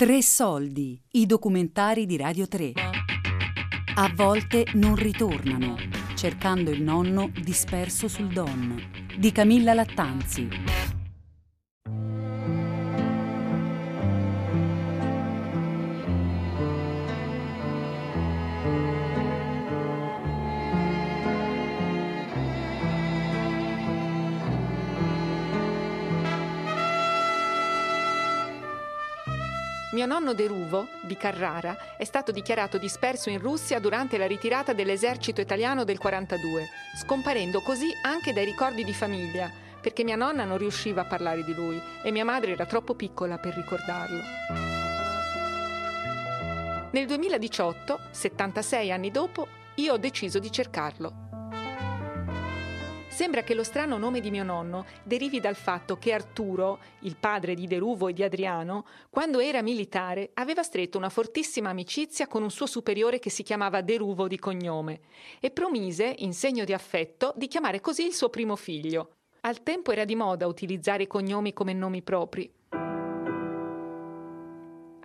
Tre 0.00 0.22
soldi, 0.22 0.98
i 1.10 1.26
documentari 1.26 2.06
di 2.06 2.16
Radio 2.16 2.48
3. 2.48 2.72
A 3.96 4.10
volte 4.14 4.64
non 4.72 4.94
ritornano, 4.96 5.76
cercando 6.14 6.70
il 6.70 6.80
nonno 6.80 7.30
disperso 7.38 8.08
sul 8.08 8.28
Don, 8.28 8.82
di 9.18 9.30
Camilla 9.30 9.74
Lattanzi. 9.74 10.48
Mio 29.92 30.06
nonno 30.06 30.34
Deruvo, 30.34 30.86
di 31.02 31.16
Carrara, 31.16 31.96
è 31.96 32.04
stato 32.04 32.30
dichiarato 32.30 32.78
disperso 32.78 33.28
in 33.28 33.40
Russia 33.40 33.80
durante 33.80 34.18
la 34.18 34.26
ritirata 34.28 34.72
dell'esercito 34.72 35.40
italiano 35.40 35.82
del 35.82 35.98
42, 35.98 36.68
scomparendo 36.96 37.60
così 37.60 37.90
anche 38.02 38.32
dai 38.32 38.44
ricordi 38.44 38.84
di 38.84 38.92
famiglia, 38.92 39.50
perché 39.80 40.04
mia 40.04 40.14
nonna 40.14 40.44
non 40.44 40.58
riusciva 40.58 41.00
a 41.00 41.06
parlare 41.06 41.42
di 41.42 41.52
lui 41.54 41.80
e 42.04 42.12
mia 42.12 42.24
madre 42.24 42.52
era 42.52 42.66
troppo 42.66 42.94
piccola 42.94 43.38
per 43.38 43.52
ricordarlo. 43.54 44.20
Nel 46.92 47.06
2018, 47.06 47.98
76 48.12 48.92
anni 48.92 49.10
dopo, 49.10 49.48
io 49.74 49.94
ho 49.94 49.98
deciso 49.98 50.38
di 50.38 50.52
cercarlo. 50.52 51.29
Sembra 53.10 53.42
che 53.42 53.54
lo 53.54 53.64
strano 53.64 53.98
nome 53.98 54.20
di 54.20 54.30
mio 54.30 54.44
nonno 54.44 54.86
derivi 55.02 55.40
dal 55.40 55.56
fatto 55.56 55.96
che 55.98 56.12
Arturo, 56.12 56.78
il 57.00 57.16
padre 57.16 57.54
di 57.54 57.66
Deruvo 57.66 58.06
e 58.06 58.12
di 58.12 58.22
Adriano, 58.22 58.86
quando 59.10 59.40
era 59.40 59.62
militare 59.62 60.30
aveva 60.34 60.62
stretto 60.62 60.96
una 60.96 61.08
fortissima 61.08 61.70
amicizia 61.70 62.28
con 62.28 62.42
un 62.42 62.50
suo 62.50 62.66
superiore 62.66 63.18
che 63.18 63.28
si 63.28 63.42
chiamava 63.42 63.80
Deruvo 63.80 64.28
di 64.28 64.38
cognome 64.38 65.00
e 65.40 65.50
promise, 65.50 66.14
in 66.18 66.32
segno 66.32 66.64
di 66.64 66.72
affetto, 66.72 67.34
di 67.36 67.48
chiamare 67.48 67.80
così 67.80 68.06
il 68.06 68.14
suo 68.14 68.30
primo 68.30 68.54
figlio. 68.54 69.16
Al 69.40 69.62
tempo 69.64 69.90
era 69.90 70.04
di 70.04 70.14
moda 70.14 70.46
utilizzare 70.46 71.02
i 71.02 71.08
cognomi 71.08 71.52
come 71.52 71.72
nomi 71.72 72.02
propri. 72.02 72.50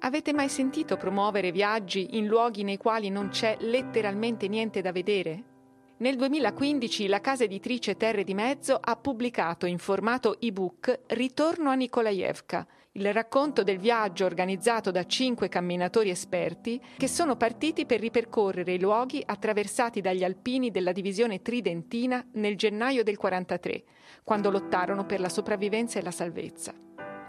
Avete 0.01 0.31
mai 0.31 0.49
sentito 0.49 0.95
promuovere 0.95 1.51
viaggi 1.51 2.17
in 2.17 2.27
luoghi 2.27 2.63
nei 2.63 2.77
quali 2.77 3.09
non 3.09 3.29
c'è 3.29 3.57
letteralmente 3.61 4.47
niente 4.47 4.81
da 4.81 4.91
vedere? 4.91 5.54
Nel 5.97 6.17
2015 6.17 7.07
la 7.07 7.21
casa 7.21 7.45
editrice 7.45 7.95
Terre 7.95 8.25
di 8.25 8.33
Mezzo 8.33 8.77
ha 8.81 8.97
pubblicato 8.97 9.65
in 9.65 9.77
formato 9.77 10.37
ebook 10.41 11.03
Ritorno 11.07 11.69
a 11.69 11.73
Nikolaevka, 11.75 12.67
il 12.91 13.13
racconto 13.13 13.63
del 13.63 13.77
viaggio 13.77 14.25
organizzato 14.25 14.91
da 14.91 15.05
cinque 15.05 15.47
camminatori 15.47 16.09
esperti 16.09 16.81
che 16.97 17.07
sono 17.07 17.37
partiti 17.37 17.85
per 17.85 18.01
ripercorrere 18.01 18.73
i 18.73 18.79
luoghi 18.79 19.23
attraversati 19.25 20.01
dagli 20.01 20.25
alpini 20.25 20.69
della 20.69 20.91
divisione 20.91 21.41
tridentina 21.41 22.27
nel 22.33 22.57
gennaio 22.57 23.01
del 23.01 23.15
43, 23.15 23.83
quando 24.25 24.51
lottarono 24.51 25.05
per 25.05 25.21
la 25.21 25.29
sopravvivenza 25.29 25.97
e 25.97 26.03
la 26.03 26.11
salvezza. 26.11 26.73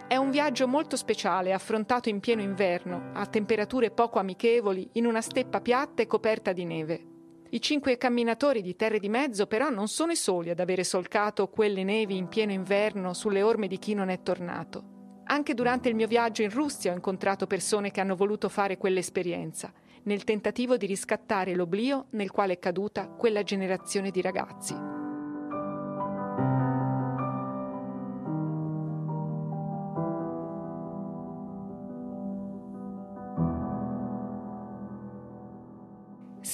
È 0.09 0.17
un 0.17 0.31
viaggio 0.31 0.67
molto 0.67 0.97
speciale, 0.97 1.53
affrontato 1.53 2.09
in 2.09 2.19
pieno 2.19 2.43
inverno, 2.43 3.11
a 3.15 3.27
temperature 3.27 3.93
poco 3.93 4.19
amichevoli, 4.19 4.89
in 4.95 5.07
una 5.07 5.21
steppa 5.21 5.61
piatta 5.61 6.03
e 6.03 6.09
coperta 6.09 6.53
di 6.53 6.65
neve. 6.65 7.15
I 7.49 7.61
cinque 7.61 7.97
camminatori 7.97 8.61
di 8.61 8.75
Terre 8.75 8.99
di 8.99 9.09
Mezzo 9.09 9.47
però 9.47 9.69
non 9.71 9.87
sono 9.87 10.11
i 10.13 10.17
soli 10.17 10.51
ad 10.51 10.59
avere 10.59 10.83
solcato 10.83 11.49
quelle 11.49 11.85
nevi 11.85 12.17
in 12.17 12.27
pieno 12.27 12.51
inverno 12.51 13.15
sulle 13.15 13.43
orme 13.43 13.69
di 13.69 13.79
chi 13.79 13.95
non 13.95 14.09
è 14.09 14.21
tornato. 14.23 15.23
Anche 15.29 15.55
durante 15.55 15.89
il 15.89 15.95
mio 15.95 16.07
viaggio 16.07 16.43
in 16.43 16.51
Russia 16.51 16.93
ho 16.93 16.95
incontrato 16.95 17.47
persone 17.47 17.91
che 17.91 18.01
hanno 18.01 18.17
voluto 18.17 18.49
fare 18.49 18.77
quell'esperienza, 18.77 19.73
nel 20.05 20.25
tentativo 20.25 20.77
di 20.77 20.87
riscattare 20.87 21.55
l'oblio 21.55 22.07
nel 22.11 22.31
quale 22.31 22.55
è 22.55 22.59
caduta 22.59 23.09
quella 23.09 23.43
generazione 23.43 24.11
di 24.11 24.21
ragazzi. 24.21 24.86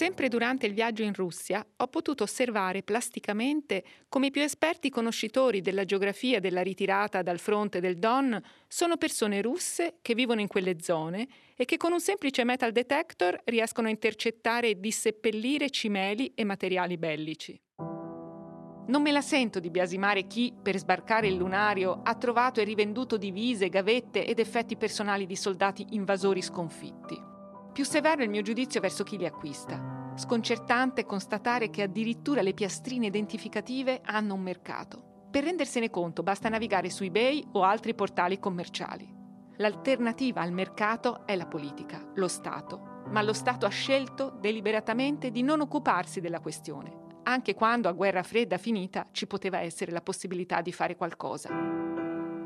Sempre 0.03 0.27
durante 0.27 0.67
il 0.67 0.75
viaggio 0.75 1.05
in 1.05 1.15
Russia 1.15 1.65
ho 1.77 1.87
potuto 1.87 2.25
osservare 2.25 2.83
plasticamente 2.83 3.85
come 4.09 4.27
i 4.27 4.31
più 4.33 4.43
esperti 4.43 4.91
conoscitori 4.91 5.61
della 5.61 5.85
geografia 5.85 6.41
della 6.41 6.61
ritirata 6.61 7.23
dal 7.23 7.39
fronte 7.39 7.79
del 7.79 8.01
Don 8.01 8.37
sono 8.67 8.97
persone 8.97 9.41
russe 9.41 9.99
che 10.03 10.17
vivono 10.17 10.41
in 10.41 10.49
quelle 10.49 10.81
zone 10.81 11.29
e 11.55 11.65
che 11.67 11.77
con 11.77 11.93
un 11.93 12.01
semplice 12.01 12.43
metal 12.43 12.73
detector 12.73 13.43
riescono 13.45 13.87
a 13.87 13.91
intercettare 13.91 14.71
e 14.71 14.81
disseppellire 14.81 15.71
cimeli 15.71 16.33
e 16.35 16.43
materiali 16.43 16.99
bellici. 16.99 17.57
Non 17.79 19.03
me 19.03 19.13
la 19.13 19.21
sento 19.21 19.61
di 19.61 19.71
biasimare 19.71 20.27
chi, 20.27 20.53
per 20.61 20.79
sbarcare 20.79 21.29
il 21.29 21.37
lunario, 21.37 22.01
ha 22.03 22.17
trovato 22.17 22.61
e 22.61 22.65
rivenduto 22.65 23.17
divise, 23.17 23.69
gavette 23.69 24.27
ed 24.27 24.41
effetti 24.41 24.77
personali 24.77 25.27
di 25.27 25.37
soldati 25.37 25.87
invasori 25.91 26.43
sconfitti. 26.43 27.31
Più 27.73 27.85
severo 27.87 28.21
è 28.21 28.25
il 28.25 28.31
mio 28.31 28.43
giudizio 28.43 28.83
verso 28.83 29.03
chi 29.03 29.17
li 29.17 29.25
acquista. 29.25 29.92
Sconcertante 30.15 31.07
constatare 31.07 31.71
che 31.71 31.83
addirittura 31.83 32.43
le 32.43 32.53
piastrine 32.53 33.07
identificative 33.07 34.03
hanno 34.05 34.35
un 34.35 34.43
mercato. 34.43 35.27
Per 35.31 35.43
rendersene 35.43 35.89
conto 35.89 36.23
basta 36.23 36.51
navigare 36.51 36.91
su 36.91 37.05
eBay 37.05 37.49
o 37.53 37.63
altri 37.63 37.95
portali 37.95 38.39
commerciali. 38.39 39.09
L'alternativa 39.57 40.43
al 40.43 40.53
mercato 40.53 41.27
è 41.27 41.35
la 41.35 41.47
politica, 41.47 42.05
lo 42.15 42.29
Stato. 42.29 43.01
Ma 43.09 43.23
lo 43.23 43.33
Stato 43.33 43.65
ha 43.65 43.71
scelto 43.71 44.37
deliberatamente 44.39 45.31
di 45.31 45.43
non 45.43 45.61
occuparsi 45.61 46.21
della 46.21 46.41
questione, 46.41 46.93
anche 47.23 47.55
quando 47.55 47.89
a 47.89 47.93
guerra 47.93 48.23
fredda 48.23 48.59
finita 48.59 49.07
ci 49.13 49.27
poteva 49.27 49.61
essere 49.61 49.93
la 49.93 50.03
possibilità 50.03 50.61
di 50.61 50.73
fare 50.73 50.95
qualcosa 50.95 51.92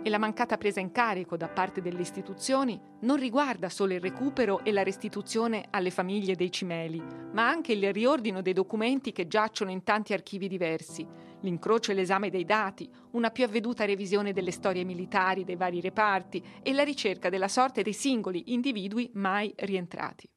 e 0.07 0.09
la 0.09 0.19
mancata 0.19 0.57
presa 0.57 0.79
in 0.79 0.93
carico 0.93 1.37
da 1.37 1.49
parte 1.49 1.83
delle 1.83 2.01
istituzioni 2.01 2.81
non 3.01 3.17
riguarda 3.17 3.69
solo 3.69 3.93
il 3.93 4.01
recupero 4.01 4.63
e 4.63 4.71
la 4.71 4.85
restituzione 4.85 5.67
alle 5.71 5.91
famiglie 5.91 6.37
dei 6.37 6.53
cimeli, 6.53 7.03
ma 7.33 7.49
anche 7.49 7.73
il 7.73 7.93
riordino 7.93 8.41
dei 8.41 8.53
documenti 8.53 9.11
che 9.11 9.27
giacciono 9.27 9.73
in 9.73 9.83
tanti 9.83 10.13
archivi 10.13 10.47
diversi, 10.47 11.05
l'incrocio 11.41 11.91
e 11.91 11.95
l'esame 11.95 12.31
dei 12.31 12.45
dati, 12.45 12.89
una 13.15 13.31
più 13.31 13.43
avveduta 13.43 13.85
revisione 13.85 14.33
delle 14.33 14.53
storie 14.53 14.85
militari 14.85 15.43
dei 15.43 15.57
vari 15.57 15.81
reparti 15.81 16.41
e 16.63 16.73
la 16.73 16.85
ricerca 16.85 17.29
della 17.29 17.49
sorte 17.49 17.83
dei 17.83 17.93
singoli 17.93 18.53
individui 18.53 19.11
mai 19.15 19.53
rientrati. 19.57 20.31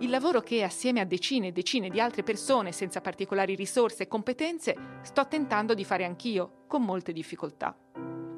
Il 0.00 0.10
lavoro 0.10 0.40
che, 0.40 0.64
assieme 0.64 0.98
a 0.98 1.04
decine 1.04 1.46
e 1.46 1.52
decine 1.52 1.88
di 1.88 2.00
altre 2.00 2.24
persone 2.24 2.72
senza 2.72 3.00
particolari 3.00 3.54
risorse 3.54 4.02
e 4.02 4.08
competenze, 4.08 4.74
sto 5.02 5.28
tentando 5.28 5.72
di 5.72 5.84
fare 5.84 6.04
anch'io, 6.04 6.64
con 6.66 6.82
molte 6.82 7.12
difficoltà. 7.12 7.76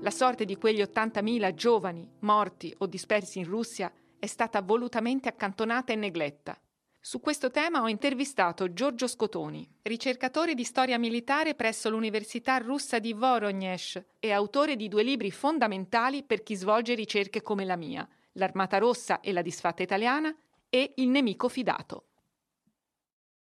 La 0.04 0.10
sorte 0.10 0.44
di 0.44 0.58
quegli 0.58 0.82
80.000 0.82 1.54
giovani 1.54 2.06
morti 2.18 2.74
o 2.80 2.86
dispersi 2.86 3.38
in 3.38 3.46
Russia 3.46 3.90
è 4.18 4.26
stata 4.26 4.60
volutamente 4.60 5.30
accantonata 5.30 5.94
e 5.94 5.96
negletta. 5.96 6.60
Su 7.00 7.20
questo 7.20 7.50
tema 7.50 7.80
ho 7.80 7.88
intervistato 7.88 8.74
Giorgio 8.74 9.06
Scotoni, 9.06 9.66
ricercatore 9.80 10.52
di 10.52 10.62
storia 10.64 10.98
militare 10.98 11.54
presso 11.54 11.88
l'Università 11.88 12.58
russa 12.58 12.98
di 12.98 13.14
Voronezh 13.14 13.98
e 14.20 14.30
autore 14.30 14.76
di 14.76 14.88
due 14.88 15.04
libri 15.04 15.30
fondamentali 15.30 16.22
per 16.22 16.42
chi 16.42 16.54
svolge 16.54 16.92
ricerche 16.92 17.40
come 17.40 17.64
la 17.64 17.76
mia, 17.76 18.06
L'Armata 18.32 18.76
Rossa 18.76 19.20
e 19.20 19.32
la 19.32 19.40
disfatta 19.40 19.82
italiana 19.82 20.36
e 20.68 20.92
Il 20.96 21.08
nemico 21.08 21.48
fidato. 21.48 22.08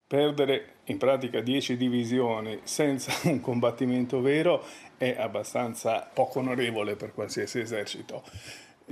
Perdere 0.06 0.74
in 0.84 0.98
pratica 0.98 1.40
10 1.40 1.76
divisioni 1.76 2.60
senza 2.64 3.12
un 3.28 3.40
combattimento 3.40 4.20
vero 4.20 4.62
è 4.98 5.16
abbastanza 5.18 6.08
poco 6.12 6.40
onorevole 6.40 6.94
per 6.96 7.14
qualsiasi 7.14 7.60
esercito. 7.60 8.22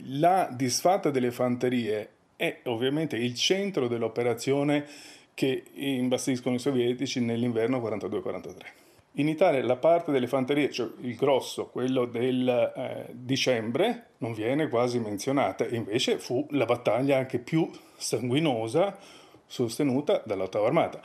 La 0.07 0.49
disfatta 0.51 1.11
delle 1.11 1.31
fanterie 1.31 2.11
è 2.37 2.61
ovviamente 2.65 3.17
il 3.17 3.35
centro 3.35 3.89
dell'operazione 3.89 4.87
che 5.35 5.65
imbastiscono 5.75 6.57
i 6.57 6.59
sovietici 6.59 7.21
nell'inverno 7.21 7.79
42-43. 7.79 8.53
In 9.17 9.29
Italia 9.29 9.63
la 9.63 9.77
parte 9.77 10.11
delle 10.11 10.27
fanterie, 10.27 10.71
cioè 10.71 10.89
il 11.01 11.15
grosso, 11.17 11.67
quello 11.67 12.07
del 12.07 12.49
eh, 12.49 13.07
dicembre, 13.13 14.07
non 14.19 14.33
viene 14.33 14.69
quasi 14.69 14.99
menzionata, 14.99 15.67
invece 15.69 16.19
fu 16.19 16.47
la 16.51 16.65
battaglia 16.65 17.19
anche 17.19 17.39
più 17.39 17.71
sanguinosa 17.95 18.97
sostenuta 19.53 20.23
dall'ottava 20.25 20.67
armata. 20.67 21.03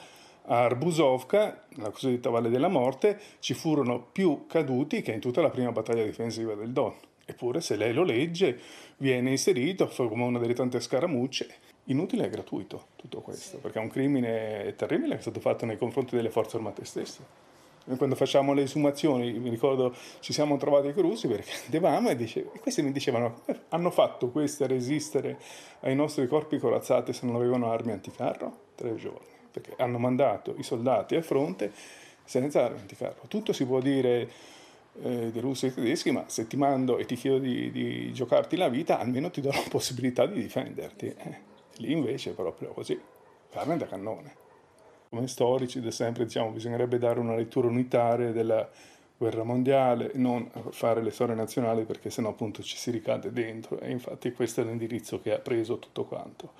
A 0.49 0.63
Arbusovka, 0.63 1.65
la 1.75 1.89
cosiddetta 1.89 2.29
Valle 2.29 2.49
della 2.49 2.69
Morte, 2.69 3.19
ci 3.39 3.53
furono 3.53 4.01
più 4.01 4.45
caduti 4.47 5.01
che 5.01 5.11
in 5.11 5.19
tutta 5.19 5.41
la 5.41 5.49
prima 5.49 5.73
battaglia 5.73 6.05
difensiva 6.05 6.55
del 6.55 6.71
Don. 6.71 6.93
Eppure, 7.25 7.59
se 7.59 7.75
lei 7.75 7.91
lo 7.93 8.03
legge, 8.03 8.57
viene 8.97 9.31
inserito 9.31 9.87
come 9.87 10.23
una 10.23 10.39
delle 10.39 10.53
tante 10.53 10.79
scaramucce. 10.79 11.55
Inutile 11.85 12.25
e 12.25 12.29
gratuito 12.29 12.85
tutto 12.95 13.19
questo, 13.19 13.57
perché 13.57 13.79
è 13.79 13.81
un 13.81 13.89
crimine 13.89 14.73
terribile 14.77 15.15
che 15.15 15.17
è 15.17 15.21
stato 15.21 15.41
fatto 15.41 15.65
nei 15.65 15.77
confronti 15.77 16.15
delle 16.15 16.29
forze 16.29 16.55
armate 16.55 16.85
stesse. 16.85 17.46
Quando 17.95 18.15
facciamo 18.15 18.53
le 18.53 18.63
esumazioni, 18.63 19.31
mi 19.39 19.49
ricordo 19.49 19.95
ci 20.19 20.33
siamo 20.33 20.57
trovati 20.57 20.91
con 20.93 21.03
russi 21.03 21.27
perché 21.27 21.51
andavamo 21.71 22.09
e, 22.09 22.15
dice, 22.15 22.49
e 22.53 22.59
questi 22.59 22.81
mi 22.81 22.91
dicevano 22.91 23.41
hanno 23.69 23.91
fatto 23.91 24.29
queste 24.29 24.65
a 24.65 24.67
resistere 24.67 25.37
ai 25.81 25.95
nostri 25.95 26.27
corpi 26.27 26.57
corazzati 26.57 27.13
se 27.13 27.25
non 27.25 27.35
avevano 27.35 27.71
armi 27.71 27.93
anticarro? 27.93 28.65
Tre 28.75 28.95
giorni, 28.95 29.27
perché 29.51 29.73
hanno 29.77 29.97
mandato 29.97 30.53
i 30.57 30.63
soldati 30.63 31.15
al 31.15 31.23
fronte 31.23 31.71
senza 32.25 32.65
armi 32.65 32.79
anticarro. 32.79 33.21
Tutto 33.27 33.53
si 33.53 33.65
può 33.65 33.79
dire 33.79 34.29
eh, 35.01 35.31
dei 35.31 35.41
russi 35.41 35.67
e 35.67 35.73
tedeschi, 35.73 36.11
ma 36.11 36.25
se 36.27 36.47
ti 36.47 36.57
mando 36.57 36.97
e 36.97 37.05
ti 37.05 37.15
chiedo 37.15 37.39
di, 37.39 37.71
di 37.71 38.11
giocarti 38.11 38.57
la 38.57 38.67
vita, 38.67 38.99
almeno 38.99 39.29
ti 39.31 39.41
do 39.41 39.49
la 39.51 39.63
possibilità 39.69 40.25
di 40.25 40.41
difenderti. 40.41 41.05
Eh. 41.05 41.39
Lì 41.77 41.91
invece 41.91 42.31
è 42.31 42.33
proprio 42.33 42.69
così, 42.73 42.99
carne 43.49 43.77
da 43.77 43.85
cannone. 43.85 44.45
Come 45.09 45.27
storici 45.27 45.79
da 45.79 45.91
sempre 45.91 46.25
diciamo 46.25 46.51
bisognerebbe 46.51 46.97
dare 46.97 47.19
una 47.19 47.35
lettura 47.35 47.67
unitaria 47.67 48.31
della 48.31 48.67
guerra 49.17 49.43
mondiale, 49.43 50.11
non 50.13 50.49
fare 50.69 51.01
le 51.01 51.09
storie 51.09 51.33
nazionali 51.33 51.85
perché 51.85 52.09
sennò 52.09 52.29
appunto 52.29 52.61
ci 52.61 52.77
si 52.77 52.91
ricade 52.91 53.31
dentro. 53.31 53.79
E 53.79 53.89
infatti 53.89 54.31
questo 54.31 54.61
è 54.61 54.63
l'indirizzo 54.63 55.19
che 55.21 55.33
ha 55.33 55.39
preso 55.39 55.79
tutto 55.79 56.05
quanto. 56.05 56.51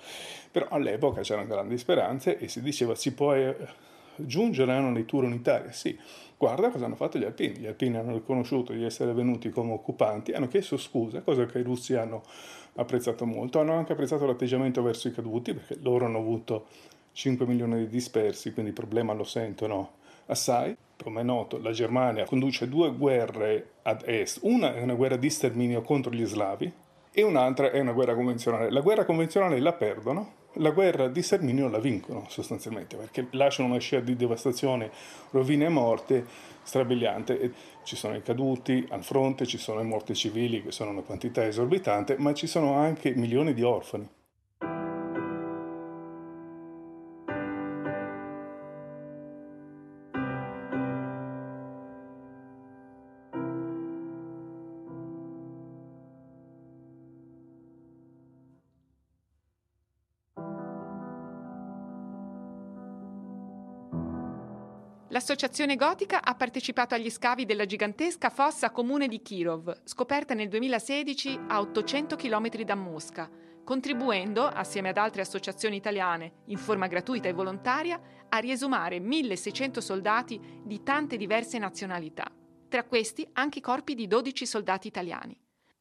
Però 0.50 0.66
all'epoca 0.70 1.20
c'erano 1.20 1.46
grandi 1.46 1.78
speranze 1.78 2.38
e 2.38 2.48
si 2.48 2.60
diceva 2.60 2.94
si 2.94 3.12
può 3.12 3.34
eh, 3.34 3.54
giungere 4.16 4.72
a 4.72 4.78
una 4.78 4.92
lettura 4.92 5.26
unitaria, 5.26 5.70
sì, 5.72 5.96
guarda 6.36 6.70
cosa 6.70 6.86
hanno 6.86 6.96
fatto 6.96 7.18
gli 7.18 7.24
alpini, 7.24 7.58
gli 7.58 7.66
alpini 7.66 7.96
hanno 7.96 8.14
riconosciuto 8.14 8.72
di 8.72 8.84
essere 8.84 9.12
venuti 9.12 9.50
come 9.50 9.72
occupanti, 9.72 10.32
hanno 10.32 10.48
chiesto 10.48 10.76
scuse, 10.76 11.22
cosa 11.22 11.46
che 11.46 11.58
i 11.58 11.62
russi 11.62 11.94
hanno 11.94 12.22
apprezzato 12.74 13.24
molto, 13.26 13.60
hanno 13.60 13.74
anche 13.74 13.92
apprezzato 13.92 14.26
l'atteggiamento 14.26 14.82
verso 14.82 15.08
i 15.08 15.12
caduti 15.12 15.54
perché 15.54 15.76
loro 15.80 16.06
hanno 16.06 16.18
avuto 16.18 16.66
5 17.18 17.46
milioni 17.46 17.78
di 17.78 17.88
dispersi, 17.88 18.52
quindi 18.52 18.70
il 18.70 18.76
problema 18.76 19.12
lo 19.12 19.24
sentono 19.24 19.94
assai. 20.26 20.76
Come 21.02 21.22
è 21.22 21.24
noto, 21.24 21.58
la 21.60 21.72
Germania 21.72 22.24
conduce 22.24 22.68
due 22.68 22.94
guerre 22.94 23.70
ad 23.82 24.04
est. 24.06 24.38
Una 24.42 24.76
è 24.76 24.82
una 24.82 24.94
guerra 24.94 25.16
di 25.16 25.28
sterminio 25.28 25.82
contro 25.82 26.12
gli 26.12 26.24
slavi 26.24 26.72
e 27.10 27.22
un'altra 27.22 27.72
è 27.72 27.80
una 27.80 27.90
guerra 27.90 28.14
convenzionale. 28.14 28.70
La 28.70 28.82
guerra 28.82 29.04
convenzionale 29.04 29.58
la 29.58 29.72
perdono, 29.72 30.34
la 30.54 30.70
guerra 30.70 31.08
di 31.08 31.20
sterminio 31.20 31.68
la 31.68 31.80
vincono 31.80 32.26
sostanzialmente 32.28 32.94
perché 32.96 33.26
lasciano 33.32 33.68
una 33.68 33.80
scena 33.80 34.04
di 34.04 34.14
devastazione, 34.14 34.88
rovine 35.30 35.64
e 35.64 35.70
morte 35.70 36.24
strabiliante. 36.62 37.40
E 37.40 37.52
ci 37.82 37.96
sono 37.96 38.14
i 38.14 38.22
caduti 38.22 38.86
al 38.90 39.02
fronte, 39.02 39.44
ci 39.44 39.58
sono 39.58 39.80
i 39.80 39.84
morti 39.84 40.14
civili 40.14 40.62
che 40.62 40.70
sono 40.70 40.90
una 40.90 41.02
quantità 41.02 41.44
esorbitante, 41.44 42.14
ma 42.16 42.32
ci 42.32 42.46
sono 42.46 42.74
anche 42.74 43.12
milioni 43.12 43.54
di 43.54 43.62
orfani. 43.64 44.08
L'Associazione 65.10 65.76
Gotica 65.76 66.22
ha 66.22 66.34
partecipato 66.34 66.94
agli 66.94 67.08
scavi 67.08 67.46
della 67.46 67.64
gigantesca 67.64 68.28
fossa 68.28 68.70
comune 68.70 69.08
di 69.08 69.22
Kirov, 69.22 69.80
scoperta 69.84 70.34
nel 70.34 70.48
2016 70.48 71.40
a 71.48 71.60
800 71.60 72.14
km 72.14 72.50
da 72.62 72.74
Mosca, 72.74 73.30
contribuendo, 73.64 74.46
assieme 74.46 74.90
ad 74.90 74.98
altre 74.98 75.22
associazioni 75.22 75.76
italiane, 75.76 76.42
in 76.48 76.58
forma 76.58 76.88
gratuita 76.88 77.26
e 77.26 77.32
volontaria, 77.32 77.98
a 78.28 78.36
riesumare 78.36 79.00
1600 79.00 79.80
soldati 79.80 80.38
di 80.62 80.82
tante 80.82 81.16
diverse 81.16 81.56
nazionalità. 81.56 82.30
Tra 82.68 82.84
questi 82.84 83.26
anche 83.32 83.60
i 83.60 83.62
corpi 83.62 83.94
di 83.94 84.06
12 84.06 84.44
soldati 84.44 84.88
italiani. 84.88 85.34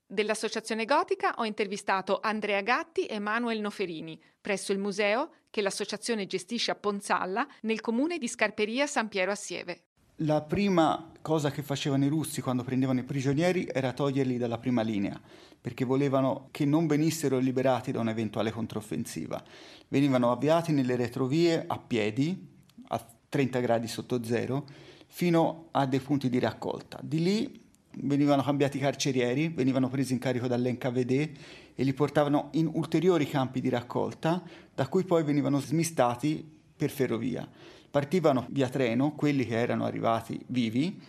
Dell'Associazione 0.09 0.86
Gotica 0.86 1.33
ho 1.36 1.44
intervistato 1.44 2.19
Andrea 2.21 2.62
Gatti 2.62 3.07
e 3.07 3.19
Manuel 3.19 3.59
Noferini 3.59 4.18
presso 4.39 4.71
il 4.71 4.77
museo 4.77 5.31
che 5.50 5.62
l'associazione 5.62 6.25
gestisce 6.25 6.71
a 6.71 6.75
Ponzalla 6.75 7.45
nel 7.63 7.81
comune 7.81 8.18
di 8.18 8.30
Scarperia 8.30 8.88
San 8.88 9.09
Piero 9.09 9.31
Assieve. 9.31 9.81
La 10.21 10.42
prima 10.42 11.12
cosa 11.21 11.51
che 11.51 11.62
facevano 11.62 12.06
i 12.06 12.07
russi 12.07 12.39
quando 12.39 12.63
prendevano 12.63 13.01
i 13.01 13.04
prigionieri 13.04 13.68
era 13.69 13.92
toglierli 13.92 14.38
dalla 14.38 14.57
prima 14.57 14.81
linea, 14.81 15.19
perché 15.59 15.83
volevano 15.83 16.48
che 16.51 16.63
non 16.63 16.88
venissero 16.88 17.38
liberati 17.38 17.92
da 17.92 18.00
un'eventuale 18.00 18.51
controffensiva. 18.51 19.44
Venivano 19.89 20.31
avviati 20.31 20.71
nelle 20.71 20.95
retrovie 20.95 21.65
a 21.68 21.77
piedi, 21.80 22.48
a 22.88 23.06
30 23.27 23.60
gradi 23.60 23.89
sotto 23.89 24.24
zero, 24.24 24.65
fino 25.07 25.68
a 25.71 25.86
dei 25.86 26.00
punti 26.00 26.30
di 26.30 26.39
raccolta. 26.39 26.98
Di 27.03 27.21
lì 27.21 27.66
venivano 28.01 28.44
cambiati 28.44 28.77
i 28.77 28.79
carcerieri, 28.79 29.49
venivano 29.49 29.89
presi 29.89 30.13
in 30.13 30.19
carico 30.19 30.47
dall'NKVD 30.47 31.29
e 31.75 31.83
li 31.83 31.94
portavano 31.94 32.49
in 32.53 32.69
ulteriori 32.71 33.27
campi 33.27 33.61
di 33.61 33.69
raccolta, 33.69 34.44
da 34.73 34.88
cui 34.88 35.03
poi 35.03 35.23
venivano 35.23 35.59
smistati 35.59 36.45
per 36.75 36.89
ferrovia. 36.89 37.47
Partivano 37.89 38.45
via 38.49 38.69
treno 38.69 39.13
quelli 39.13 39.45
che 39.45 39.57
erano 39.57 39.85
arrivati 39.85 40.39
vivi 40.47 40.99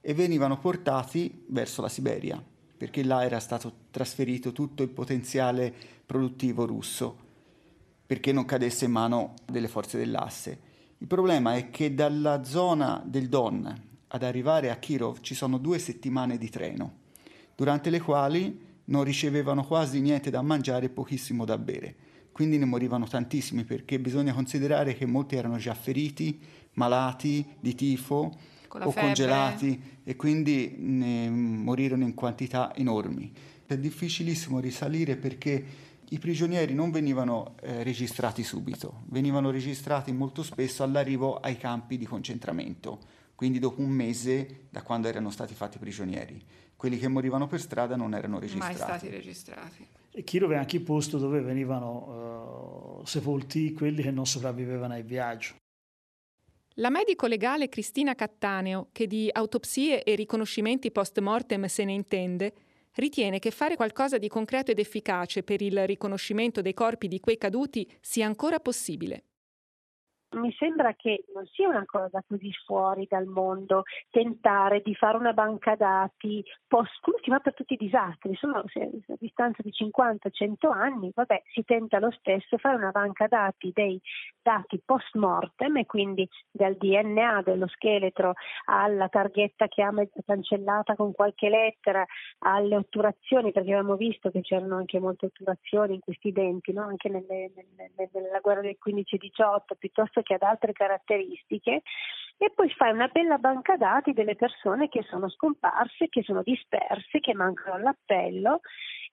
e 0.00 0.14
venivano 0.14 0.58
portati 0.58 1.44
verso 1.48 1.82
la 1.82 1.88
Siberia, 1.88 2.42
perché 2.76 3.04
là 3.04 3.24
era 3.24 3.38
stato 3.38 3.72
trasferito 3.90 4.52
tutto 4.52 4.82
il 4.82 4.88
potenziale 4.88 5.72
produttivo 6.04 6.66
russo, 6.66 7.16
perché 8.06 8.32
non 8.32 8.44
cadesse 8.44 8.86
in 8.86 8.92
mano 8.92 9.34
delle 9.46 9.68
forze 9.68 9.98
dell'asse. 9.98 10.70
Il 10.98 11.06
problema 11.06 11.54
è 11.56 11.70
che 11.70 11.94
dalla 11.94 12.44
zona 12.44 13.02
del 13.04 13.28
Don 13.28 13.90
ad 14.14 14.22
arrivare 14.22 14.70
a 14.70 14.76
Kirov 14.76 15.20
ci 15.20 15.34
sono 15.34 15.56
due 15.58 15.78
settimane 15.78 16.36
di 16.36 16.50
treno, 16.50 16.98
durante 17.54 17.88
le 17.88 18.00
quali 18.00 18.60
non 18.86 19.04
ricevevano 19.04 19.64
quasi 19.64 20.00
niente 20.00 20.28
da 20.28 20.42
mangiare 20.42 20.86
e 20.86 20.90
pochissimo 20.90 21.44
da 21.44 21.56
bere. 21.56 21.94
Quindi 22.30 22.58
ne 22.58 22.64
morivano 22.64 23.06
tantissimi 23.06 23.64
perché 23.64 23.98
bisogna 23.98 24.32
considerare 24.32 24.94
che 24.94 25.06
molti 25.06 25.36
erano 25.36 25.56
già 25.56 25.74
feriti, 25.74 26.40
malati 26.74 27.44
di 27.60 27.74
tifo 27.74 28.32
o 28.68 28.90
febbre. 28.90 29.00
congelati 29.00 29.82
e 30.04 30.16
quindi 30.16 30.76
ne 30.78 31.30
morirono 31.30 32.04
in 32.04 32.14
quantità 32.14 32.74
enormi. 32.74 33.32
È 33.64 33.76
difficilissimo 33.76 34.60
risalire 34.60 35.16
perché 35.16 35.64
i 36.08 36.18
prigionieri 36.18 36.74
non 36.74 36.90
venivano 36.90 37.54
eh, 37.62 37.82
registrati 37.82 38.42
subito, 38.42 39.04
venivano 39.06 39.50
registrati 39.50 40.12
molto 40.12 40.42
spesso 40.42 40.82
all'arrivo 40.82 41.38
ai 41.38 41.56
campi 41.56 41.96
di 41.96 42.04
concentramento 42.04 43.11
quindi 43.42 43.58
dopo 43.58 43.80
un 43.80 43.90
mese 43.90 44.68
da 44.70 44.82
quando 44.82 45.08
erano 45.08 45.28
stati 45.28 45.52
fatti 45.52 45.76
prigionieri. 45.76 46.40
Quelli 46.76 46.96
che 46.96 47.08
morivano 47.08 47.48
per 47.48 47.60
strada 47.60 47.96
non 47.96 48.14
erano 48.14 48.38
registrati. 48.38 48.78
Mai 48.78 48.86
stati 48.86 49.08
registrati. 49.08 49.84
E 50.12 50.22
Kirov 50.22 50.52
è 50.52 50.56
anche 50.56 50.76
il 50.76 50.82
posto 50.82 51.18
dove 51.18 51.40
venivano 51.40 53.00
uh, 53.00 53.04
sepolti 53.04 53.72
quelli 53.72 54.00
che 54.00 54.12
non 54.12 54.26
sopravvivevano 54.26 54.94
ai 54.94 55.02
viaggi. 55.02 55.56
La 56.74 56.88
medico 56.88 57.26
legale 57.26 57.68
Cristina 57.68 58.14
Cattaneo, 58.14 58.90
che 58.92 59.08
di 59.08 59.28
autopsie 59.32 60.04
e 60.04 60.14
riconoscimenti 60.14 60.92
post 60.92 61.18
mortem 61.18 61.64
se 61.64 61.84
ne 61.84 61.94
intende, 61.94 62.52
ritiene 62.92 63.40
che 63.40 63.50
fare 63.50 63.74
qualcosa 63.74 64.18
di 64.18 64.28
concreto 64.28 64.70
ed 64.70 64.78
efficace 64.78 65.42
per 65.42 65.60
il 65.62 65.84
riconoscimento 65.84 66.62
dei 66.62 66.74
corpi 66.74 67.08
di 67.08 67.18
quei 67.18 67.38
caduti 67.38 67.90
sia 68.00 68.24
ancora 68.24 68.60
possibile 68.60 69.24
mi 70.32 70.52
sembra 70.52 70.94
che 70.94 71.24
non 71.34 71.46
sia 71.46 71.68
una 71.68 71.84
cosa 71.86 72.22
così 72.26 72.50
fuori 72.64 73.06
dal 73.08 73.26
mondo 73.26 73.84
tentare 74.10 74.80
di 74.82 74.94
fare 74.94 75.16
una 75.16 75.32
banca 75.32 75.74
dati 75.76 76.44
post, 76.66 77.00
come 77.00 77.18
si 77.22 77.30
fa 77.30 77.38
per 77.40 77.54
tutti 77.54 77.74
i 77.74 77.76
disastri, 77.76 78.30
insomma 78.30 78.58
a 78.58 79.16
distanza 79.18 79.62
di 79.62 79.70
50-100 79.70 80.70
anni, 80.70 81.12
vabbè, 81.14 81.42
si 81.52 81.64
tenta 81.64 81.98
lo 81.98 82.10
stesso 82.12 82.58
fare 82.58 82.76
una 82.76 82.90
banca 82.90 83.26
dati 83.26 83.70
dei 83.74 84.00
dati 84.42 84.80
post 84.84 85.14
mortem 85.14 85.76
e 85.76 85.86
quindi 85.86 86.28
dal 86.50 86.76
DNA 86.76 87.42
dello 87.42 87.68
scheletro 87.68 88.34
alla 88.66 89.08
targhetta 89.08 89.68
che 89.68 89.82
cancellata 90.26 90.94
con 90.96 91.12
qualche 91.12 91.48
lettera, 91.48 92.04
alle 92.40 92.76
otturazioni, 92.76 93.52
perché 93.52 93.72
avevamo 93.72 93.96
visto 93.96 94.30
che 94.30 94.40
c'erano 94.40 94.76
anche 94.76 94.98
molte 94.98 95.26
otturazioni 95.26 95.94
in 95.94 96.00
questi 96.00 96.32
denti, 96.32 96.72
no? 96.72 96.82
anche 96.82 97.08
nelle, 97.08 97.50
nelle, 97.76 98.10
nella 98.12 98.40
guerra 98.40 98.60
del 98.60 98.78
15-18, 98.84 99.76
piuttosto 99.78 100.22
che 100.22 100.34
ad 100.34 100.42
altre 100.42 100.72
caratteristiche 100.72 101.82
e 102.36 102.50
poi 102.50 102.68
fai 102.70 102.92
una 102.92 103.06
bella 103.06 103.38
banca 103.38 103.76
dati 103.76 104.12
delle 104.12 104.34
persone 104.34 104.88
che 104.88 105.04
sono 105.08 105.28
scomparse, 105.28 106.08
che 106.08 106.22
sono 106.22 106.42
disperse, 106.42 107.20
che 107.20 107.34
mancano 107.34 107.76
all'appello 107.76 108.60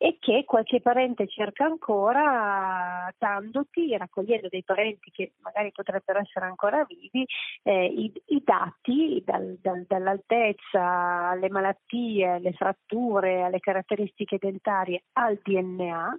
e 0.02 0.16
che 0.18 0.46
qualche 0.46 0.80
parente 0.80 1.28
cerca 1.28 1.66
ancora 1.66 3.14
dandoti, 3.18 3.98
raccogliendo 3.98 4.48
dei 4.48 4.64
parenti 4.64 5.12
che 5.12 5.34
magari 5.42 5.74
potrebbero 5.74 6.20
essere 6.20 6.46
ancora 6.46 6.86
vivi, 6.86 7.26
eh, 7.64 7.86
i, 7.86 8.12
i, 8.28 8.42
dati 8.42 9.22
dal, 9.26 9.58
dal, 9.62 9.84
dall'altezza 9.86 11.28
alle 11.32 11.50
malattie, 11.50 12.30
alle 12.30 12.54
fratture, 12.54 13.44
alle 13.44 13.60
caratteristiche 13.60 14.38
dentarie 14.40 15.04
al 15.14 15.38
DNA 15.44 16.18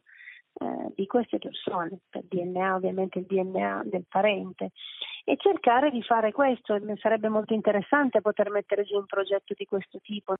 eh, 0.53 0.93
di 0.95 1.07
queste 1.07 1.39
persone, 1.39 2.01
per 2.11 2.25
DNA 2.25 2.75
ovviamente 2.75 3.21
il 3.21 3.25
DNA 3.25 3.85
del 3.87 4.05
parente, 4.07 4.73
e 5.25 5.39
cercare 5.39 5.91
di 5.91 6.03
fare 6.03 6.33
questo. 6.33 6.79
Sarebbe 6.99 7.31
molto 7.31 7.55
interessante 7.55 8.21
poter 8.21 8.51
mettere 8.51 8.85
giù 8.85 8.97
un 8.99 9.07
progetto 9.07 9.55
di 9.57 9.65
questo 9.65 10.01
tipo. 10.03 10.35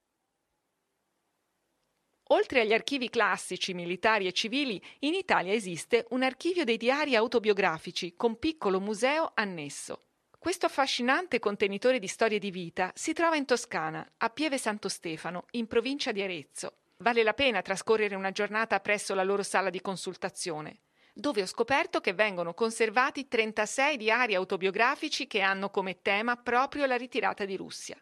Oltre 2.33 2.61
agli 2.61 2.73
archivi 2.73 3.11
classici, 3.11 3.75
militari 3.75 4.29
e 4.29 4.33
civili, 4.33 4.81
in 5.01 5.15
Italia 5.15 5.53
esiste 5.53 6.07
un 6.11 6.23
archivio 6.23 6.63
dei 6.63 6.77
diari 6.77 7.17
autobiografici 7.17 8.15
con 8.17 8.39
piccolo 8.39 8.79
museo 8.79 9.33
annesso. 9.35 10.03
Questo 10.39 10.67
affascinante 10.67 11.41
contenitore 11.41 11.99
di 11.99 12.07
storie 12.07 12.39
di 12.39 12.53
vita 12.53 12.93
si 12.95 13.13
trova 13.13 13.35
in 13.35 13.47
Toscana, 13.47 14.09
a 14.19 14.31
Pieve 14.31 14.59
Santo 14.59 14.89
Stefano, 14.89 15.47
in 15.53 15.67
provincia 15.67 16.13
di 16.13 16.23
Arezzo. 16.23 16.75
Vale 16.99 17.25
la 17.25 17.35
pena 17.35 17.63
trascorrere 17.63 18.15
una 18.15 18.31
giornata 18.31 18.79
presso 18.79 19.13
la 19.15 19.25
loro 19.25 19.43
sala 19.43 19.69
di 19.69 19.81
consultazione, 19.81 20.83
dove 21.13 21.43
ho 21.43 21.47
scoperto 21.47 22.01
che 22.01 22.13
vengono 22.13 22.55
conservati 22.55 23.27
36 23.27 23.97
diari 23.97 24.37
autobiografici 24.37 25.27
che 25.27 25.41
hanno 25.41 25.69
come 25.69 26.01
tema 26.01 26.37
proprio 26.37 26.87
la 26.87 26.97
ritirata 26.97 27.45
di 27.45 27.57
Russia. 27.57 28.01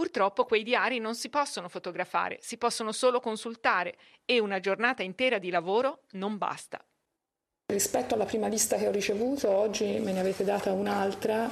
Purtroppo 0.00 0.46
quei 0.46 0.62
diari 0.62 0.98
non 0.98 1.14
si 1.14 1.28
possono 1.28 1.68
fotografare, 1.68 2.38
si 2.40 2.56
possono 2.56 2.90
solo 2.90 3.20
consultare 3.20 3.96
e 4.24 4.38
una 4.38 4.58
giornata 4.58 5.02
intera 5.02 5.36
di 5.36 5.50
lavoro 5.50 6.04
non 6.12 6.38
basta. 6.38 6.82
Rispetto 7.66 8.14
alla 8.14 8.24
prima 8.24 8.46
lista 8.46 8.78
che 8.78 8.88
ho 8.88 8.92
ricevuto, 8.92 9.50
oggi 9.50 9.84
me 9.98 10.12
ne 10.12 10.20
avete 10.20 10.42
data 10.42 10.72
un'altra 10.72 11.50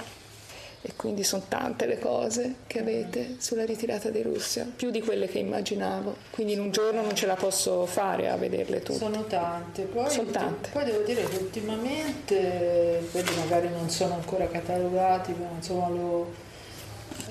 e 0.81 0.95
quindi 0.97 1.25
sono 1.25 1.45
tante 1.47 1.85
le 1.85 1.99
cose 1.99 2.61
che 2.67 2.79
avete 2.79 3.37
sulla 3.39 3.67
ritirata 3.67 4.09
di 4.09 4.23
Russia, 4.23 4.65
più 4.65 4.91
di 4.91 5.03
quelle 5.03 5.29
che 5.29 5.41
immaginavo. 5.41 6.17
Quindi 6.31 6.55
in 6.55 6.61
un 6.61 6.71
giorno 6.71 7.03
non 7.03 7.15
ce 7.15 7.27
la 7.27 7.37
posso 7.37 7.85
fare 7.85 8.31
a 8.31 8.37
vederle 8.39 8.79
tutte. 8.79 8.99
Sono 8.99 9.25
tante. 9.27 9.83
Poi, 9.83 10.09
sono 10.09 10.31
tante. 10.31 10.71
poi 10.71 10.87
devo 10.87 11.03
dire 11.03 11.23
che 11.25 11.37
ultimamente, 11.37 13.09
quelli 13.11 13.37
magari 13.37 13.69
non 13.69 13.91
sono 13.91 14.15
ancora 14.15 14.49
catalogati, 14.49 15.33
ma 15.33 15.51
insomma 15.55 15.89
lo 15.91 16.47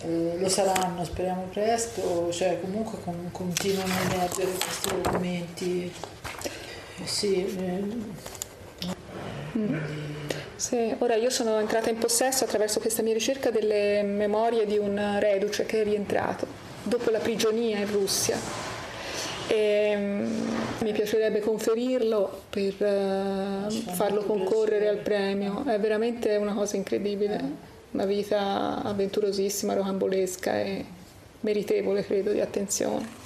eh, 0.04 0.38
lo 0.40 0.50
saranno, 0.50 1.04
speriamo 1.04 1.48
presto, 1.52 2.32
cioè 2.32 2.60
comunque 2.62 3.00
con, 3.04 3.30
continuano 3.32 3.92
a 3.94 4.14
emergere 4.14 4.52
questi 4.52 5.02
documenti. 5.02 5.94
Eh, 7.00 7.08
sì, 7.08 7.46
eh. 7.46 7.84
mm. 9.58 9.76
sì, 10.56 10.96
ora 11.00 11.16
io 11.16 11.30
sono 11.30 11.60
entrata 11.60 11.90
in 11.90 11.98
possesso 11.98 12.44
attraverso 12.44 12.80
questa 12.80 13.02
mia 13.02 13.14
ricerca 13.14 13.50
delle 13.50 14.04
memorie 14.04 14.66
di 14.66 14.78
un 14.78 15.18
reduce 15.20 15.66
che 15.66 15.82
è 15.82 15.84
rientrato 15.84 16.46
dopo 16.84 17.10
la 17.10 17.20
prigionia 17.20 17.80
in 17.80 17.92
Russia. 17.92 18.38
E, 19.48 19.94
um, 19.96 20.56
mi 20.82 20.92
piacerebbe 20.92 21.40
conferirlo 21.40 22.44
per 22.50 22.74
uh, 22.80 23.70
farlo 23.94 24.24
concorrere 24.24 24.90
al 24.90 24.98
premio, 24.98 25.64
è 25.66 25.80
veramente 25.80 26.36
una 26.36 26.54
cosa 26.54 26.76
incredibile 26.76 27.76
una 27.98 28.06
vita 28.06 28.84
avventurosissima, 28.84 29.74
rocambolesca 29.74 30.60
e 30.60 30.86
meritevole, 31.40 32.06
credo, 32.06 32.32
di 32.32 32.40
attenzione. 32.40 33.26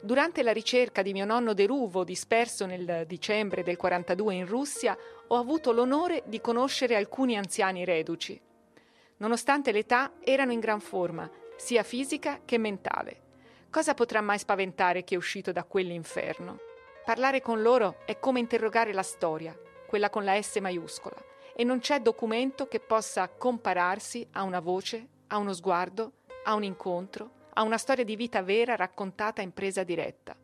Durante 0.00 0.44
la 0.44 0.52
ricerca 0.52 1.02
di 1.02 1.12
mio 1.12 1.24
nonno 1.24 1.54
Deruvo, 1.54 2.04
disperso 2.04 2.66
nel 2.66 3.04
dicembre 3.08 3.64
del 3.64 3.76
42 3.76 4.34
in 4.34 4.46
Russia, 4.46 4.96
ho 5.26 5.36
avuto 5.36 5.72
l'onore 5.72 6.22
di 6.26 6.40
conoscere 6.40 6.94
alcuni 6.94 7.36
anziani 7.36 7.84
reduci. 7.84 8.40
Nonostante 9.16 9.72
l'età, 9.72 10.12
erano 10.20 10.52
in 10.52 10.60
gran 10.60 10.78
forma, 10.78 11.28
sia 11.56 11.82
fisica 11.82 12.42
che 12.44 12.58
mentale. 12.58 13.23
Cosa 13.74 13.94
potrà 13.94 14.20
mai 14.20 14.38
spaventare 14.38 15.02
chi 15.02 15.14
è 15.14 15.16
uscito 15.16 15.50
da 15.50 15.64
quell'inferno? 15.64 16.60
Parlare 17.04 17.40
con 17.40 17.60
loro 17.60 17.96
è 18.04 18.20
come 18.20 18.38
interrogare 18.38 18.92
la 18.92 19.02
storia, 19.02 19.52
quella 19.88 20.10
con 20.10 20.22
la 20.22 20.40
S 20.40 20.58
maiuscola, 20.58 21.16
e 21.56 21.64
non 21.64 21.80
c'è 21.80 21.98
documento 21.98 22.68
che 22.68 22.78
possa 22.78 23.28
compararsi 23.28 24.28
a 24.34 24.44
una 24.44 24.60
voce, 24.60 25.08
a 25.26 25.38
uno 25.38 25.52
sguardo, 25.52 26.12
a 26.44 26.54
un 26.54 26.62
incontro, 26.62 27.48
a 27.54 27.62
una 27.62 27.76
storia 27.76 28.04
di 28.04 28.14
vita 28.14 28.42
vera 28.42 28.76
raccontata 28.76 29.42
in 29.42 29.52
presa 29.52 29.82
diretta. 29.82 30.36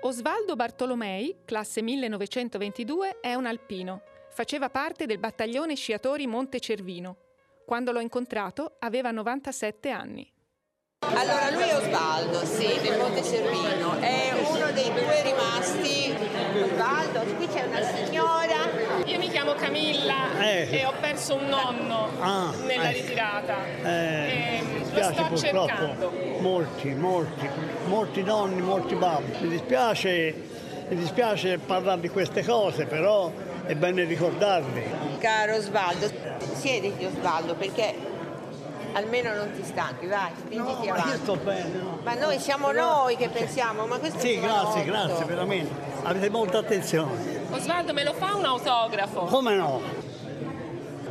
Osvaldo 0.00 0.56
Bartolomei, 0.56 1.40
classe 1.44 1.82
1922, 1.82 3.20
è 3.20 3.34
un 3.34 3.44
alpino 3.44 4.00
Faceva 4.38 4.70
parte 4.70 5.06
del 5.06 5.18
battaglione 5.18 5.74
sciatori 5.74 6.28
Monte 6.28 6.60
Cervino. 6.60 7.16
Quando 7.66 7.90
l'ho 7.90 7.98
incontrato 7.98 8.76
aveva 8.78 9.10
97 9.10 9.90
anni. 9.90 10.32
Allora 11.00 11.50
lui 11.50 11.68
è 11.68 11.74
Osvaldo, 11.74 12.44
sì, 12.44 12.68
del 12.80 12.98
Monte 12.98 13.24
Cervino, 13.24 13.98
è 13.98 14.30
uno 14.48 14.70
dei 14.70 14.92
due 14.92 15.22
rimasti. 15.24 16.14
Osvaldo, 16.54 17.34
qui 17.34 17.48
c'è 17.48 17.64
una 17.64 17.82
signora. 17.82 19.02
Io 19.06 19.18
mi 19.18 19.28
chiamo 19.28 19.54
Camilla 19.54 20.38
eh. 20.40 20.68
e 20.70 20.86
ho 20.86 20.94
perso 21.00 21.34
un 21.34 21.46
nonno 21.48 22.08
ah, 22.20 22.52
nella 22.64 22.90
eh. 22.90 22.92
ritirata. 22.92 23.56
Eh, 23.82 24.62
lo 24.92 25.02
sto 25.02 25.24
purtroppo. 25.24 25.36
cercando. 25.36 26.12
Molti, 26.38 26.94
molti, 26.94 27.48
molti 27.86 28.22
nonni, 28.22 28.62
molti 28.62 28.94
babbi. 28.94 29.32
Mi 29.40 29.48
dispiace, 29.48 30.32
mi 30.90 30.94
dispiace 30.94 31.58
parlare 31.58 32.00
di 32.02 32.08
queste 32.08 32.44
cose, 32.44 32.86
però 32.86 33.32
è 33.68 33.74
bene 33.74 34.04
ricordarli. 34.04 34.82
Caro 35.18 35.56
Osvaldo, 35.56 36.10
siediti 36.54 37.04
Osvaldo 37.04 37.54
perché 37.54 37.94
almeno 38.92 39.34
non 39.34 39.52
ti 39.52 39.62
stanchi, 39.62 40.06
vai, 40.06 40.30
spingiti 40.38 40.86
no, 40.86 40.94
avanti. 40.94 41.08
Ma 41.08 41.14
io 41.14 41.18
sto 41.18 41.36
bene. 41.36 41.78
No. 41.78 41.98
Ma 42.02 42.14
noi 42.14 42.38
siamo 42.38 42.68
Però... 42.68 43.02
noi 43.02 43.16
che 43.16 43.28
pensiamo, 43.28 43.86
ma 43.86 43.98
questo 43.98 44.20
Sì, 44.20 44.32
è 44.32 44.40
grazie, 44.40 44.84
grazie, 44.84 45.24
veramente. 45.26 45.70
Avete 46.02 46.30
molta 46.30 46.58
attenzione. 46.58 47.44
Osvaldo, 47.50 47.92
me 47.92 48.04
lo 48.04 48.14
fa 48.14 48.34
un 48.34 48.46
autografo? 48.46 49.24
Come 49.24 49.54
no? 49.54 49.82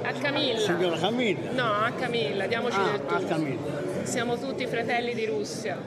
A 0.02 0.12
Camilla. 0.14 0.60
Signora 0.60 0.98
Camilla? 0.98 1.52
No, 1.52 1.74
a 1.74 1.92
Camilla, 1.92 2.48
diamoci 2.48 2.80
ah, 2.80 2.84
del 2.84 3.06
tu. 3.06 3.14
A 3.14 3.20
Camilla. 3.20 3.72
Siamo 4.02 4.40
tutti 4.40 4.66
fratelli 4.66 5.14
di 5.14 5.26
Russia. 5.28 5.78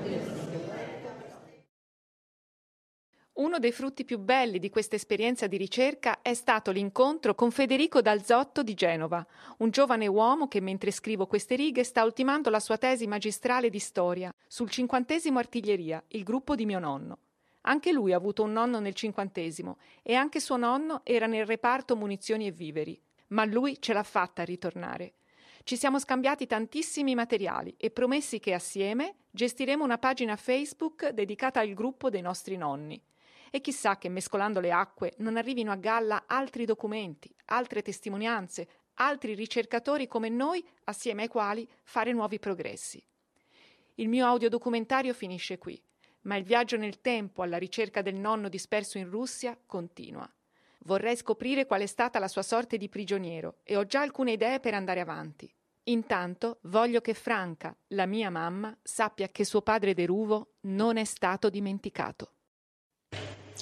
Uno 3.40 3.58
dei 3.58 3.72
frutti 3.72 4.04
più 4.04 4.18
belli 4.18 4.58
di 4.58 4.68
questa 4.68 4.96
esperienza 4.96 5.46
di 5.46 5.56
ricerca 5.56 6.20
è 6.20 6.34
stato 6.34 6.70
l'incontro 6.70 7.34
con 7.34 7.50
Federico 7.50 8.02
Dalzotto 8.02 8.62
di 8.62 8.74
Genova, 8.74 9.26
un 9.60 9.70
giovane 9.70 10.06
uomo 10.06 10.46
che 10.46 10.60
mentre 10.60 10.90
scrivo 10.90 11.26
queste 11.26 11.56
righe 11.56 11.82
sta 11.82 12.04
ultimando 12.04 12.50
la 12.50 12.60
sua 12.60 12.76
tesi 12.76 13.06
magistrale 13.06 13.70
di 13.70 13.78
storia 13.78 14.30
sul 14.46 14.68
cinquantesimo 14.68 15.38
artiglieria, 15.38 16.04
il 16.08 16.22
gruppo 16.22 16.54
di 16.54 16.66
mio 16.66 16.80
nonno. 16.80 17.18
Anche 17.62 17.92
lui 17.92 18.12
ha 18.12 18.16
avuto 18.16 18.42
un 18.42 18.52
nonno 18.52 18.78
nel 18.78 18.92
cinquantesimo 18.92 19.78
e 20.02 20.12
anche 20.12 20.38
suo 20.38 20.58
nonno 20.58 21.00
era 21.02 21.24
nel 21.24 21.46
reparto 21.46 21.96
munizioni 21.96 22.46
e 22.46 22.52
viveri, 22.52 23.00
ma 23.28 23.46
lui 23.46 23.80
ce 23.80 23.94
l'ha 23.94 24.02
fatta 24.02 24.42
a 24.42 24.44
ritornare. 24.44 25.14
Ci 25.64 25.78
siamo 25.78 25.98
scambiati 25.98 26.46
tantissimi 26.46 27.14
materiali 27.14 27.74
e 27.78 27.90
promessi 27.90 28.38
che 28.38 28.52
assieme 28.52 29.14
gestiremo 29.30 29.82
una 29.82 29.96
pagina 29.96 30.36
Facebook 30.36 31.08
dedicata 31.08 31.60
al 31.60 31.72
gruppo 31.72 32.10
dei 32.10 32.20
nostri 32.20 32.58
nonni. 32.58 33.02
E 33.50 33.60
chissà 33.60 33.98
che 33.98 34.08
mescolando 34.08 34.60
le 34.60 34.70
acque 34.70 35.14
non 35.18 35.36
arrivino 35.36 35.72
a 35.72 35.76
galla 35.76 36.24
altri 36.26 36.64
documenti, 36.64 37.34
altre 37.46 37.82
testimonianze, 37.82 38.68
altri 38.94 39.34
ricercatori 39.34 40.06
come 40.06 40.28
noi, 40.28 40.64
assieme 40.84 41.22
ai 41.22 41.28
quali 41.28 41.68
fare 41.82 42.12
nuovi 42.12 42.38
progressi. 42.38 43.04
Il 43.96 44.08
mio 44.08 44.24
audiodocumentario 44.26 45.12
finisce 45.12 45.58
qui, 45.58 45.82
ma 46.22 46.36
il 46.36 46.44
viaggio 46.44 46.76
nel 46.76 47.00
tempo 47.00 47.42
alla 47.42 47.58
ricerca 47.58 48.02
del 48.02 48.14
nonno 48.14 48.48
disperso 48.48 48.98
in 48.98 49.10
Russia 49.10 49.58
continua. 49.66 50.30
Vorrei 50.84 51.16
scoprire 51.16 51.66
qual 51.66 51.82
è 51.82 51.86
stata 51.86 52.18
la 52.18 52.28
sua 52.28 52.42
sorte 52.42 52.76
di 52.76 52.88
prigioniero 52.88 53.58
e 53.64 53.76
ho 53.76 53.84
già 53.84 54.00
alcune 54.00 54.32
idee 54.32 54.60
per 54.60 54.74
andare 54.74 55.00
avanti. 55.00 55.52
Intanto 55.84 56.58
voglio 56.62 57.00
che 57.00 57.14
Franca, 57.14 57.76
la 57.88 58.06
mia 58.06 58.30
mamma, 58.30 58.76
sappia 58.82 59.28
che 59.28 59.44
suo 59.44 59.60
padre 59.60 59.92
Deruvo 59.92 60.52
non 60.62 60.96
è 60.96 61.04
stato 61.04 61.50
dimenticato. 61.50 62.34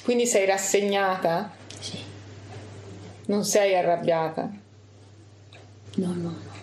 Quindi 0.02 0.26
sei 0.26 0.46
rassegnata? 0.46 1.52
Sì. 1.78 1.98
Non 3.26 3.44
sei 3.44 3.76
arrabbiata? 3.76 4.50
No, 5.96 6.06
no, 6.06 6.14
no. 6.14 6.56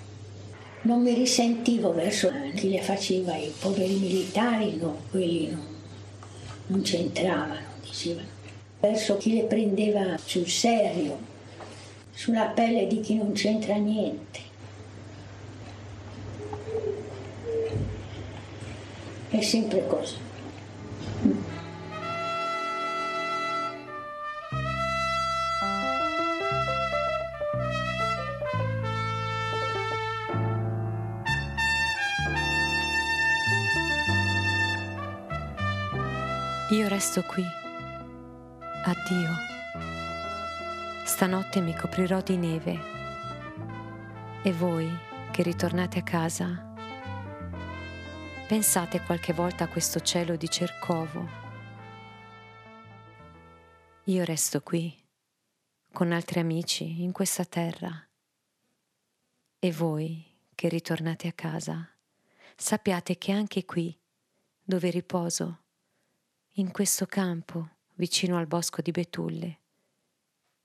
Non 0.81 1.01
mi 1.01 1.13
risentivo 1.13 1.93
verso 1.93 2.31
chi 2.55 2.69
le 2.69 2.81
faceva, 2.81 3.35
i 3.35 3.51
poveri 3.59 3.95
militari, 3.95 4.75
no, 4.77 5.01
quelli 5.09 5.49
no, 5.49 5.63
non 6.67 6.81
c'entravano, 6.83 7.59
dicevano. 7.81 8.27
Verso 8.79 9.17
chi 9.17 9.33
le 9.33 9.43
prendeva 9.43 10.15
sul 10.23 10.47
serio, 10.47 11.17
sulla 12.13 12.45
pelle 12.45 12.85
di 12.85 12.99
chi 13.01 13.15
non 13.15 13.33
c'entra 13.33 13.75
niente. 13.75 14.39
È 19.29 19.41
sempre 19.41 19.87
così. 19.87 20.15
Resto 37.05 37.21
qui. 37.21 37.45
Addio. 38.83 39.29
Stanotte 41.05 41.61
mi 41.61 41.75
coprirò 41.75 42.19
di 42.19 42.35
neve. 42.35 42.79
E 44.41 44.51
voi, 44.51 44.89
che 45.31 45.43
ritornate 45.43 45.99
a 45.99 46.01
casa, 46.01 46.73
pensate 48.47 49.01
qualche 49.01 49.33
volta 49.33 49.65
a 49.65 49.67
questo 49.67 49.99
cielo 49.99 50.35
di 50.35 50.49
Cercovo. 50.49 51.29
Io 54.05 54.23
resto 54.23 54.61
qui, 54.61 54.91
con 55.93 56.11
altri 56.11 56.39
amici, 56.39 57.03
in 57.03 57.11
questa 57.11 57.45
terra. 57.45 58.03
E 59.59 59.71
voi, 59.71 60.25
che 60.55 60.69
ritornate 60.69 61.27
a 61.27 61.33
casa, 61.33 61.87
sappiate 62.55 63.19
che 63.19 63.31
anche 63.31 63.63
qui, 63.63 63.95
dove 64.63 64.89
riposo, 64.89 65.64
in 66.57 66.71
questo 66.71 67.05
campo, 67.05 67.69
vicino 67.95 68.37
al 68.37 68.47
bosco 68.47 68.81
di 68.81 68.91
Betulle, 68.91 69.59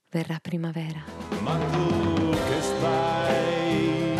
verrà 0.09 0.39
primavera. 0.41 1.03
Ma 1.41 1.57
tu 1.57 2.29
che 2.29 2.61
stai, 2.61 4.15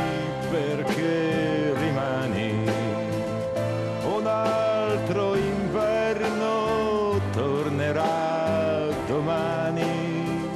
perché 0.50 1.74
rimani? 1.78 2.52
Un 4.04 4.28
altro 4.28 5.36
inverno 5.36 7.22
tornerà 7.32 8.90
domani, 9.08 10.50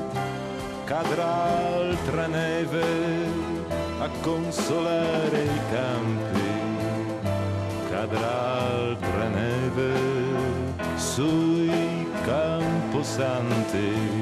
cadrà 0.83 1.43
altra 1.43 2.27
neve 2.27 3.53
a 3.99 4.09
consolare 4.19 5.43
i 5.43 5.59
campi, 5.71 6.14
soy 11.15 11.71
camposante. 12.25 14.14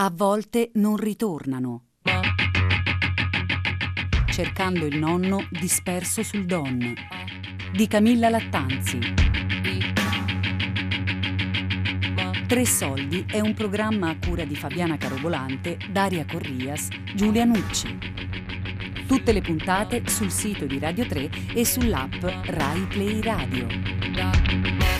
A 0.00 0.12
volte 0.14 0.70
non 0.74 0.96
ritornano. 0.96 1.86
Cercando 4.30 4.86
il 4.86 4.96
nonno 4.96 5.48
disperso 5.50 6.22
sul 6.22 6.46
Don 6.46 6.94
di 7.72 7.88
Camilla 7.88 8.28
Lattanzi. 8.28 9.00
Tre 12.46 12.64
soldi 12.64 13.26
è 13.28 13.40
un 13.40 13.54
programma 13.54 14.10
a 14.10 14.16
cura 14.24 14.44
di 14.44 14.54
Fabiana 14.54 14.96
Carobolante, 14.96 15.78
Daria 15.90 16.24
Corrias, 16.24 16.90
Giulia 17.16 17.44
Nucci. 17.44 17.98
Tutte 19.04 19.32
le 19.32 19.40
puntate 19.40 20.06
sul 20.06 20.30
sito 20.30 20.66
di 20.66 20.78
Radio 20.78 21.08
3 21.08 21.28
e 21.54 21.64
sull'app 21.64 22.22
Rai 22.22 22.86
Play 22.86 23.20
Radio. 23.20 24.97